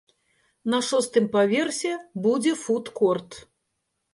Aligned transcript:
На 0.73 0.77
шостым 0.87 1.25
паверсе 1.35 1.91
будзе 2.25 2.51
фуд-корт. 2.63 3.29